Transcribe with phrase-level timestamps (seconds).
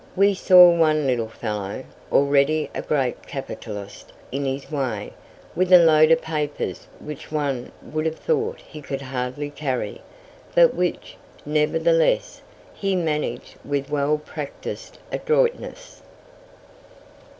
[0.15, 5.13] We saw one little fellow, already a great capitalist in his way,
[5.55, 10.01] with a load of papers which one would have thought he could hardly carry,
[10.55, 12.41] but which, nevertheless,
[12.73, 16.01] he managed with well practised adroitness.